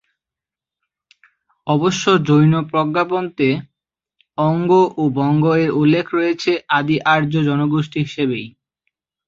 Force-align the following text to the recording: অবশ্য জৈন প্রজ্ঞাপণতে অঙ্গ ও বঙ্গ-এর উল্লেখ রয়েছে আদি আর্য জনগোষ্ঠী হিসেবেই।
অবশ্য 1.67 2.03
জৈন 2.27 2.53
প্রজ্ঞাপণতে 2.69 3.49
অঙ্গ 4.37 4.71
ও 4.97 5.03
বঙ্গ-এর 5.17 5.69
উল্লেখ 5.73 6.05
রয়েছে 6.17 6.51
আদি 6.77 6.95
আর্য 7.13 7.33
জনগোষ্ঠী 7.47 7.99
হিসেবেই। 8.05 8.47